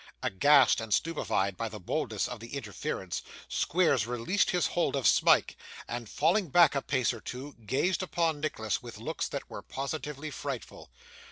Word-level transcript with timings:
Aghast 0.23 0.81
and 0.81 0.91
stupefied 0.91 1.55
by 1.55 1.69
the 1.69 1.79
boldness 1.79 2.27
of 2.27 2.39
the 2.39 2.55
interference, 2.55 3.21
Squeers 3.47 4.07
released 4.07 4.49
his 4.49 4.65
hold 4.65 4.95
of 4.95 5.05
Smike, 5.07 5.55
and, 5.87 6.09
falling 6.09 6.49
back 6.49 6.73
a 6.73 6.81
pace 6.81 7.13
or 7.13 7.21
two, 7.21 7.53
gazed 7.67 8.01
upon 8.01 8.39
Nicholas 8.39 8.81
with 8.81 8.97
looks 8.97 9.27
that 9.27 9.47
were 9.47 9.61
positively 9.61 10.31
frightful. 10.31 10.89